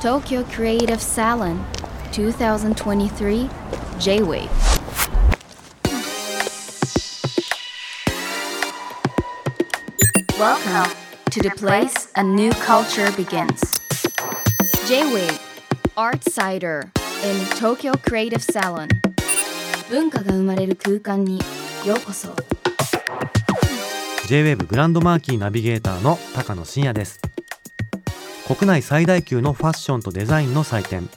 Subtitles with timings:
[0.00, 1.62] Tokyo Creative Salon
[2.12, 3.50] 2023
[3.98, 4.48] J-Wave
[10.38, 10.90] Welcome
[11.30, 13.60] to the place a new culture begins
[14.88, 15.38] J-Wave
[15.98, 16.90] Art Cider
[17.22, 18.88] in Tokyo Creative Salon
[19.90, 21.40] 文化が生まれる空間に
[21.84, 22.34] ようこそ
[24.28, 27.20] J-WAVE グランドマーキーナビゲーターの高野真也です
[28.50, 31.08] 国内最大級のファッションとデザインの祭典。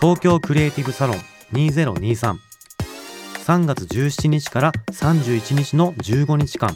[0.00, 1.18] 東京クリエイティブサロン
[1.52, 2.38] 20233
[3.66, 6.74] 月17日から31日の15日間。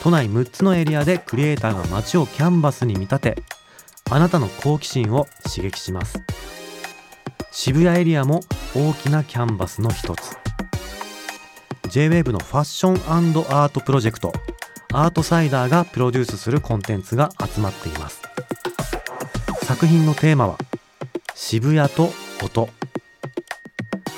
[0.00, 3.42] 都内6つのエリアでクリエイターが街をキャンバスに見立て
[4.12, 6.22] あなたの好奇心を刺激します。
[7.50, 8.42] 渋谷エリアも
[8.76, 10.36] 大きなキャンバスの一つ。
[11.88, 14.32] J-WAVE のファッションアートプロジェクト。
[14.92, 18.22] アートサイダーがプロデュースするコンテンツが集まっています。
[19.64, 20.58] 作品のテーマは
[21.34, 22.10] 渋谷と
[22.44, 22.68] 音。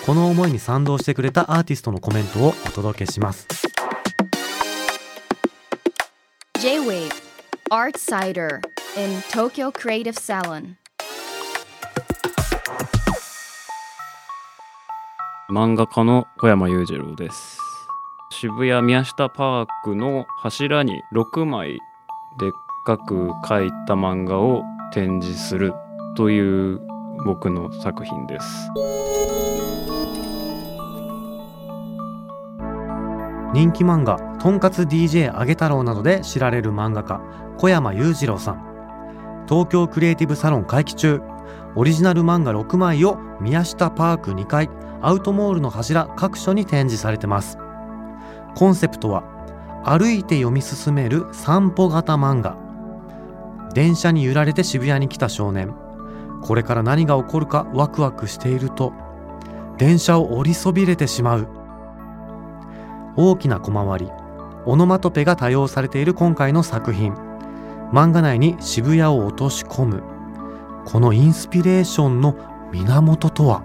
[0.04, 3.46] この思いに賛同してくれたアーティストのコメントをお届けします。
[6.60, 7.12] J-Wave
[7.70, 8.60] Art Cider
[8.96, 10.74] in Tokyo Creative Salon.
[15.48, 17.58] 漫画家の小山裕次郎です。
[18.32, 21.78] 渋谷宮下パークの柱に6枚
[22.40, 22.50] でっ
[22.84, 25.74] かく描いた漫画を展示する
[26.16, 26.80] という
[27.24, 28.70] 僕の作品です。
[33.52, 37.20] 人気漫画「とんかつ DJ あげ太郎」などで知られる漫画家
[37.56, 38.62] 小山裕次郎さん。
[39.48, 41.22] 東京クリエイティブサロン会期中
[41.76, 44.68] オリジナル漫画6枚を宮下パーク2階
[45.00, 47.58] アウトモールの柱各所に展示されてます。
[48.56, 49.22] コンセプトは
[49.84, 52.65] 歩いて読み進める散歩型漫画。
[53.76, 55.74] 電車に揺られて渋谷に来た少年。
[56.40, 58.94] これから何が起こるかワクワクしていると。
[59.76, 61.46] 電車を降りそびれてしまう。
[63.18, 64.10] 大きな小回り。
[64.64, 67.12] オノマトペが多用されている今回の作品。
[67.92, 70.02] 漫画内に渋谷を落とし込む。
[70.86, 72.34] このインスピレーションの
[72.72, 73.62] 源とは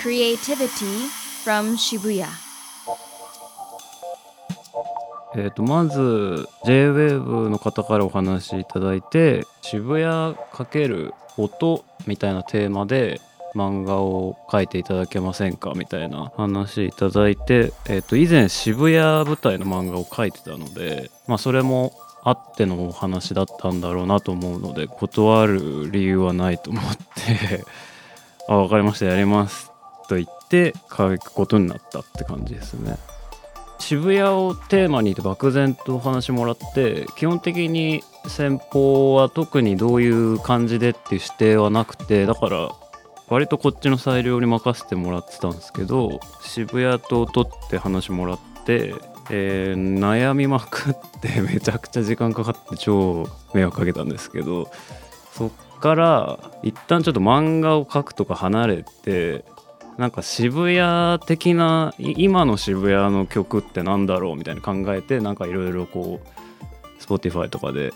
[0.00, 1.10] ？Creativity
[1.44, 2.47] from Shibuya.
[5.38, 13.20] えー、とまず JWAVE の方からお話しいただいて渋谷×音みたいなテーマで
[13.54, 21.92] 漫画を描いていただけませんかみたいな話いただいて、えー、と以前渋谷舞台の漫画を描いてたので、まあ、それも
[22.24, 27.64] あってのお話だったんだろうなと思うので断る理由はないと思って
[28.48, 29.70] あ分かりましたやります
[30.08, 32.98] と言って書くことになったって感じですね。
[33.88, 42.68] 渋谷をテーマに漠然とお話もらって基本的に先方は特にどういう感じでっていう指定はなくてだから
[43.28, 48.94] 割とこっちの裁量に任せてもらってたんですけど渋谷と音って話もらって、
[49.30, 54.70] えー悩みまくって めちゃくちゃ時間かかって超迷惑かけたんですけど
[55.32, 55.50] そっ
[55.80, 59.46] から一旦ちょっと漫画を描くとか離れて
[59.98, 67.92] なんか渋谷的な今の渋谷の曲ってなんだろうみたいに考えてなんかいろいろこう Spotify とかで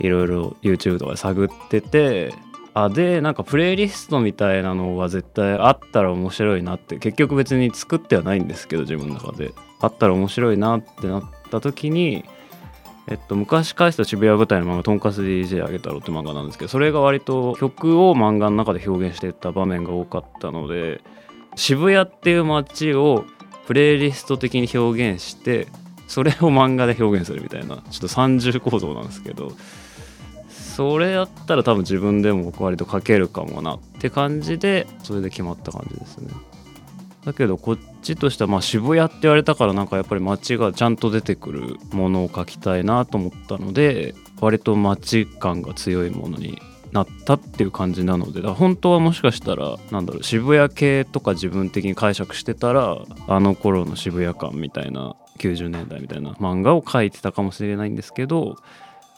[0.00, 2.34] いろいろ YouTube とかで探ってて
[2.74, 9.52] あでなんかプレイリストみたいなのが絶対あったら面白いなって結局別に作ってはないんですけど自分の中で。
[9.80, 12.24] あったら面白いなってなった時に
[13.08, 21.02] えっと、昔返した渋谷舞台の漫画「とんかつ DJ あげたろ」って漫画なんですけどそれが割と曲を漫画の中で表現していった場面が多かったので
[21.56, 23.24] 渋谷っていう街を
[23.66, 25.66] プレイリスト的に表現して
[26.06, 29.50] それを漫画で表現するみたいなちょっと三重構造なんですけど
[30.48, 36.30] それやったら多分自分でも僕割と書けるかもなって感じでそれで決まった感じですね。
[37.24, 46.60] だけどこっちとしてはまあ渋谷って言われたからなんかやっぱり街がちゃんと出てくるものを描きたいなと思ったので割と街感が強いものに
[46.96, 52.98] なったっていう感じなのでだから本当はもしかしたらなんだろう渋谷系とか自分的に解釈してたら
[53.28, 58.56] あの頃の渋谷感みたいな90年代みたいな漫画を描いてたかもしれないんですけど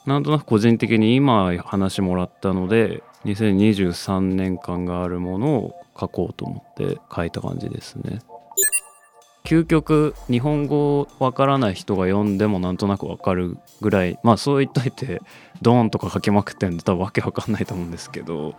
[0.07, 8.21] なんとなく個人的に今話もらったので2023年間があるものを書こうと思って書いた感じですね。
[9.49, 15.23] 究極日本語わからない人が読んでもなんとなくわかるぐらいまあそう言っといて
[15.63, 18.55] ドーンとか書きまくってんで多分わけわかんないと思うんですけど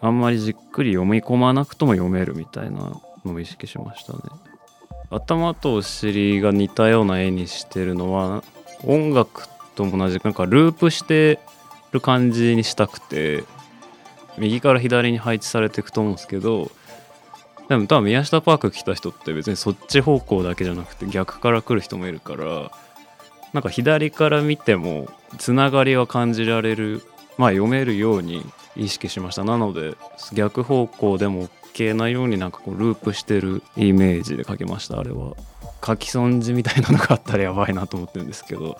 [0.00, 4.18] あんまりじっくり読み込まなくとも読めるみたいなのを意識しましたね。
[5.10, 8.42] 頭とお尻が似たような絵にしてるのは
[8.82, 9.44] 音楽
[9.76, 11.38] と同じくなんかループして
[11.92, 13.44] る感じにしたくて
[14.38, 16.72] 右から左に配置されていくと思うんですけど
[17.68, 22.70] でも多分宮下パーク来た人って別にそっち方向だけじゃなくて逆から来る人もいるから
[23.52, 25.08] なんか左から見ても
[25.38, 27.02] つながりは感じられる
[27.38, 28.44] まあ読めるように
[28.76, 29.44] 意識しました。
[29.44, 29.94] なので
[30.32, 34.98] 逆方向でも OK なようになんかこうループしてるイメージで書きました。
[34.98, 35.34] あれは。
[35.84, 38.78] 書き損じみたいなのがあったらやばいなと思ってるんですけど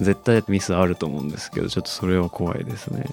[0.00, 3.06] 絶対ミスあると思うんですけどちょっとそれは怖いですね。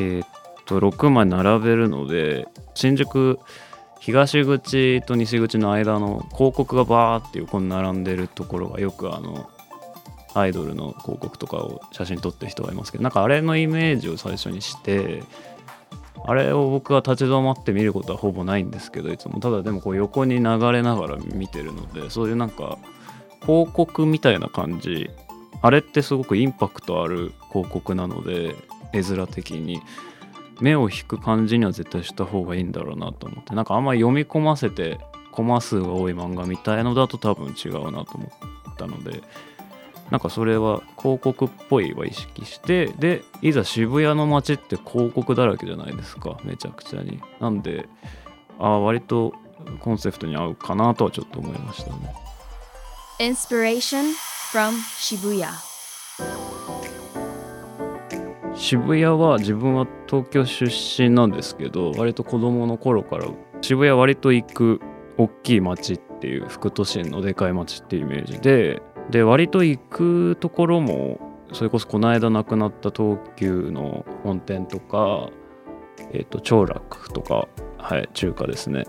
[0.00, 0.28] えーっ
[0.64, 3.38] と6枚並べるので新宿
[4.00, 9.48] 東口と西口の間の広告がバーって横に並んでるところがよくあの
[10.34, 15.22] アイドルの広告とかを写真撮ってる人がいますけどなんかあれのイメージを最初にして
[16.24, 22.78] あれを僕は立ち止まって見ることはほぼないんですけどいつもただでもこう横に流れながら見てるのでそういうなんか
[23.42, 25.10] 広告みたいな感じ
[25.60, 28.54] あれってすごくインパクトある広告なので
[28.94, 29.80] 絵面的に。
[30.60, 33.54] 目を引く感じには絶対した方がいいんだろうなと思って。
[33.54, 34.98] なんかあんまり読み込ませて
[35.32, 38.30] コマ数が多い漫画みたいのだと多分違うなと思
[38.72, 39.22] ったので。
[40.10, 46.36] なんかそれは広告っぽいは意識してでいざ渋谷の街って広告だらけじゃないですか。
[46.42, 47.20] めちゃくちゃに。
[47.38, 47.88] なんで
[48.58, 49.34] あ割と
[49.78, 52.12] コンセプトに合うかなとはちょっと思いましたね。
[53.20, 54.12] Inspiration
[54.52, 55.44] from 渋谷
[58.60, 60.70] 渋谷は自分は東京出
[61.02, 63.26] 身なんですけど割と子供の頃から
[63.62, 64.80] 渋谷割と行く
[65.16, 71.18] 大きい街っていう副都心のでかい街っていうイメージでで割と行くところも
[71.54, 75.30] それこそこの間亡くなった東急の本店とか
[76.12, 77.48] えっ、と長楽とか
[77.78, 78.84] はい中華ですね。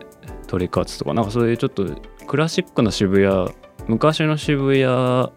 [0.48, 1.86] 鳥カツとかなんかそういうちょっと
[2.28, 3.50] クラシックな渋谷
[3.88, 5.32] 昔の渋谷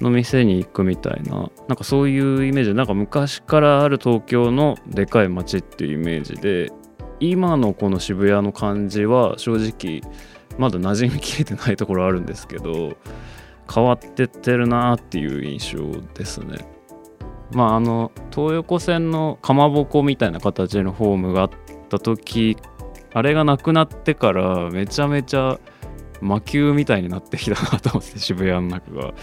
[0.00, 6.70] の店に行くみたいななんかそういうイメージでなんか昔からある東京のでかい街っていうイメージで
[7.20, 10.02] 今のこの渋谷の感じは正直
[10.58, 12.96] まだ馴染みきれてないところあるんですけど
[13.72, 16.58] 変わってってるなっていう印象ですね。
[17.52, 21.50] まああの東横線のかまぼこみたいな形のホームがあっ
[21.88, 22.56] た時
[23.12, 25.58] あれがなくなってからめちゃめちゃ
[26.20, 29.14] 魔球みたいになってきたなと思って渋谷の中が。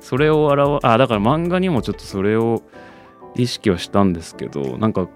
[0.00, 2.62] それを表あだから漫画にもちょっとそれを
[3.34, 5.08] 意識はしたんですけどなんか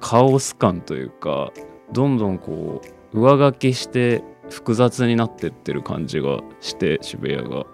[0.00, 1.52] カオス感というか
[1.92, 2.82] どんどんこ
[3.12, 7.66] う上書きして複雑になってってる感じがして渋谷が。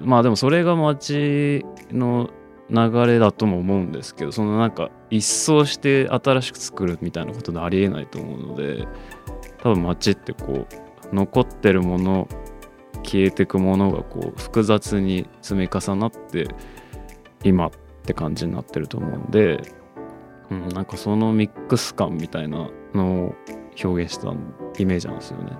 [0.00, 2.30] まあでもそれが街の
[2.70, 8.86] 流れだとも思うんですけどそのなんか一掃して新しく作るみたいなことでありえないと思うので
[9.62, 10.66] 多分街ってこ
[11.12, 12.28] う残ってるもの
[13.04, 16.48] 消えてくものがこう複雑に積み重なって
[17.44, 17.70] 今っ
[18.04, 19.60] て感じになってると思うんで、
[20.50, 23.34] うん、なんかそのミックス感みたいなのを
[23.82, 24.32] 表現した
[24.78, 25.52] イメージなんですよね。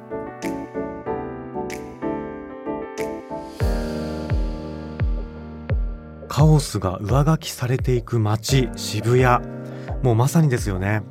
[6.28, 9.46] カオスが上書きされていく街渋谷。
[10.02, 11.02] もうまさにですよね。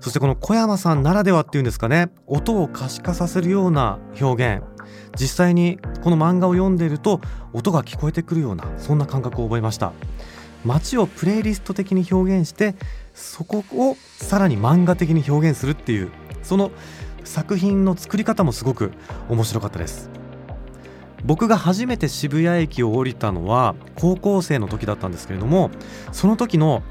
[0.00, 2.10] そしてこの小山さんならではっていうんですかね。
[2.26, 4.77] 音を可視化させるような表現。
[5.18, 7.20] 実際にこの漫画を読んでいると
[7.52, 9.92] 音が聞こえてくるようなそんな感覚を覚えました。
[10.64, 12.74] 街をプレイリスト的に表現して
[13.14, 16.10] そこをさらに漫画的に表現するっていう
[16.42, 16.72] その
[17.24, 18.92] 作品の作り方もすごく
[19.28, 20.10] 面白かったです。
[21.24, 25.70] 僕が初めて渋谷駅を降りたのは高校生の時だったんですけれども
[26.12, 26.82] その時の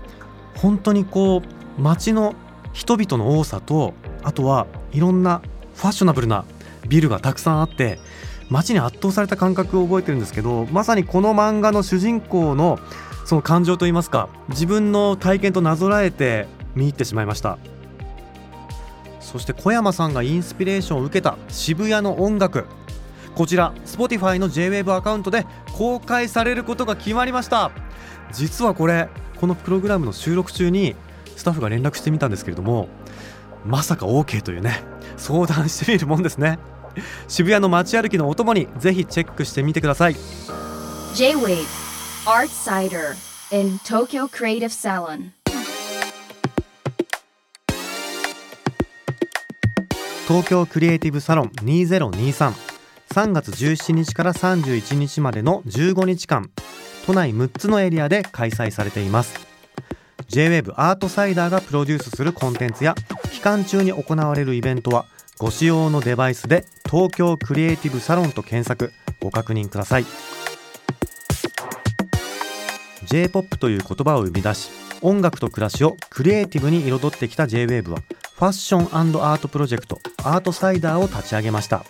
[0.56, 1.42] 本当にこ
[1.78, 2.36] う街の
[2.74, 5.42] 人々の多さとあとはいろんな
[5.76, 6.44] ファッショナブルな
[6.88, 8.00] ビルがたくさんあって
[8.50, 12.80] 街に圧倒された感覚を覚えてるんですけどまさにこの漫画の主人公の
[13.26, 17.58] その感情といいますか自分の体験となぞらえて見入ってしまいました。
[19.20, 22.66] そして小山さんがインスピレーションを受けた渋谷の音楽。
[23.36, 27.72] こちら Spotify の JWAVE アカウントで公開されることが決まりました。
[28.32, 29.10] 実はこれ
[29.42, 30.96] このプログラムの収録中に
[31.36, 32.88] スタッフが連絡してみたんですけれども
[33.66, 34.82] まさか OK というね
[35.18, 36.60] 相談してみるもんですね。
[37.28, 40.16] 渋谷の街歩きのお供にぜひチェックしてみてください。
[41.16, 41.66] J-Wave
[42.26, 43.16] Art Cider
[43.52, 45.32] in Tokyo Creative Salon.
[50.28, 52.52] 東京クリエイティブサロン2023
[53.14, 56.52] 3月17日から31日までの15日間
[57.06, 59.48] 都内6つのエリアで開催されています。
[60.28, 62.96] J-WAVE アートサイダーがプロデュースするコンテンツや
[63.32, 65.06] 期間中に行われるイベントは
[65.40, 68.92] ご使用のデバイスで東京クリエイティブサロンと検索。
[69.20, 70.06] ご確認ください。
[73.06, 74.70] J-POP という言葉を生み出し
[75.02, 78.00] 音楽と暮らしをクリエイティブに彩ってきた J-WAVE は
[78.36, 81.86] ファッションアートプロジェクトアートサイダーを立ち上げました。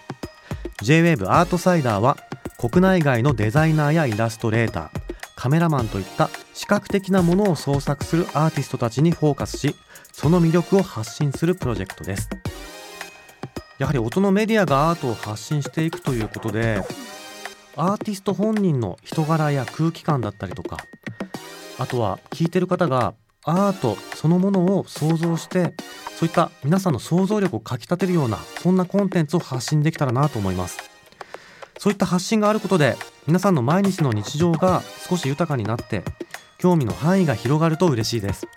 [0.82, 2.18] J-WAVE アートサイダーは
[2.58, 5.02] 国内外のデザイナーやイラストレーター
[5.36, 9.76] カメラマンといった視覚的なものを創作するアーティストたちにフォーカスし
[10.12, 12.30] その魅力を発信するプロジェクトです。
[13.80, 16.82] やはり音のメディアがアートを発信していくということで
[17.76, 20.78] アーティスト本人の人柄や空気感だったりとか
[21.78, 25.74] あとは聞いてる方がアートそのものを想像して
[26.18, 30.80] そういった皆さんの想像力をかきたてるようなそんなコンテンツを発信できたらなと思います。
[31.78, 32.96] そういった発信があることで
[33.28, 36.04] 皆さんの毎日の日常が少し豊かになって
[36.58, 38.48] 興味の範囲が広がると嬉しいです。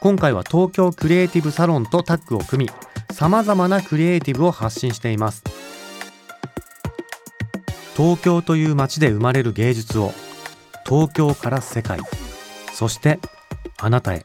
[0.00, 2.70] 今回は東京クリエイティブサロンとタッグを組み
[3.14, 5.44] さまざまなクリエイティブを発信しています。
[7.96, 10.12] 東京という街で生まれる芸術を
[10.84, 12.00] 東京から世界
[12.72, 13.20] そして
[13.78, 14.24] あなたへ。